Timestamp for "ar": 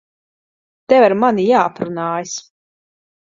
1.09-1.15